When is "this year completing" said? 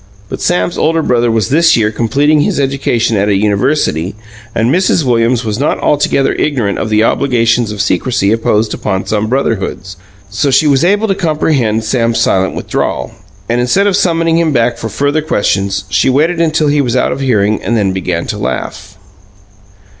1.49-2.41